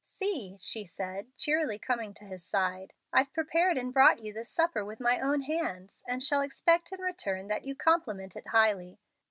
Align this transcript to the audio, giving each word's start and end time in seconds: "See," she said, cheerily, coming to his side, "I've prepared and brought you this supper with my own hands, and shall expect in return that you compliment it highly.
"See," 0.03 0.57
she 0.59 0.83
said, 0.83 1.27
cheerily, 1.37 1.77
coming 1.77 2.11
to 2.15 2.25
his 2.25 2.43
side, 2.43 2.93
"I've 3.13 3.31
prepared 3.33 3.77
and 3.77 3.93
brought 3.93 4.17
you 4.19 4.33
this 4.33 4.49
supper 4.49 4.83
with 4.83 4.99
my 4.99 5.19
own 5.19 5.41
hands, 5.43 6.01
and 6.07 6.23
shall 6.23 6.41
expect 6.41 6.91
in 6.91 6.99
return 7.01 7.49
that 7.49 7.65
you 7.65 7.75
compliment 7.75 8.35
it 8.35 8.47
highly. 8.47 8.99